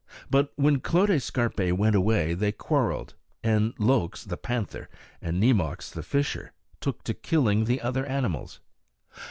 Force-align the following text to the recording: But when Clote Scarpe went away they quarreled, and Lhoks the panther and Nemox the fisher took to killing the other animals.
But 0.31 0.51
when 0.55 0.79
Clote 0.79 1.21
Scarpe 1.21 1.71
went 1.73 1.95
away 1.95 2.33
they 2.33 2.51
quarreled, 2.51 3.13
and 3.43 3.75
Lhoks 3.77 4.25
the 4.25 4.35
panther 4.35 4.89
and 5.21 5.39
Nemox 5.39 5.91
the 5.91 6.01
fisher 6.01 6.53
took 6.79 7.03
to 7.03 7.13
killing 7.13 7.65
the 7.65 7.81
other 7.81 8.07
animals. 8.07 8.61